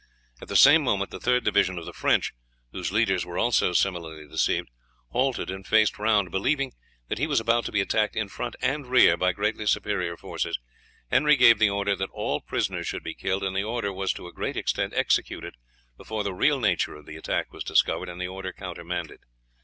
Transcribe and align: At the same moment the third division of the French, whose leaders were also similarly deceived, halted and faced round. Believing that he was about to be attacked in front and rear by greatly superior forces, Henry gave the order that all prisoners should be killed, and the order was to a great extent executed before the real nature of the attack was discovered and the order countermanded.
At 0.41 0.47
the 0.47 0.55
same 0.55 0.81
moment 0.81 1.11
the 1.11 1.19
third 1.19 1.43
division 1.43 1.77
of 1.77 1.85
the 1.85 1.93
French, 1.93 2.33
whose 2.71 2.91
leaders 2.91 3.23
were 3.23 3.37
also 3.37 3.71
similarly 3.71 4.27
deceived, 4.27 4.67
halted 5.09 5.51
and 5.51 5.63
faced 5.63 5.99
round. 5.99 6.31
Believing 6.31 6.71
that 7.07 7.19
he 7.19 7.27
was 7.27 7.39
about 7.39 7.65
to 7.65 7.71
be 7.71 7.81
attacked 7.81 8.15
in 8.15 8.27
front 8.27 8.55
and 8.63 8.87
rear 8.87 9.15
by 9.15 9.31
greatly 9.31 9.67
superior 9.67 10.17
forces, 10.17 10.57
Henry 11.11 11.35
gave 11.35 11.59
the 11.59 11.69
order 11.69 11.95
that 11.95 12.09
all 12.13 12.41
prisoners 12.41 12.87
should 12.87 13.03
be 13.03 13.13
killed, 13.13 13.43
and 13.43 13.55
the 13.55 13.63
order 13.63 13.93
was 13.93 14.11
to 14.13 14.25
a 14.25 14.33
great 14.33 14.57
extent 14.57 14.91
executed 14.95 15.53
before 15.97 16.23
the 16.23 16.33
real 16.33 16.59
nature 16.59 16.95
of 16.95 17.05
the 17.05 17.15
attack 17.15 17.53
was 17.53 17.63
discovered 17.63 18.09
and 18.09 18.19
the 18.19 18.27
order 18.27 18.51
countermanded. 18.51 19.19